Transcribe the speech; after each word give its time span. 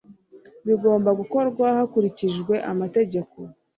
bigomba 0.67 1.09
gukorwa 1.19 1.65
hakurikijwe 1.77 2.53
amategeko 2.71 3.37